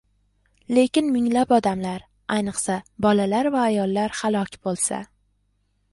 lekin 0.77 1.07
minglab 1.17 1.51
odamlar, 1.57 2.07
ayniqsa, 2.37 2.79
bolalar 3.07 3.53
va 3.57 3.61
ayollar 3.67 4.19
halok 4.23 4.59
bo‘lsa 4.65 5.05